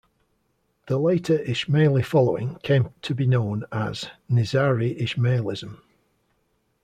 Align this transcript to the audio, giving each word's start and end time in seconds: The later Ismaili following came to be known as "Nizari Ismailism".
The 0.87 0.97
later 0.97 1.37
Ismaili 1.37 2.03
following 2.03 2.55
came 2.63 2.89
to 3.03 3.13
be 3.13 3.27
known 3.27 3.65
as 3.71 4.09
"Nizari 4.31 4.99
Ismailism". 4.99 5.79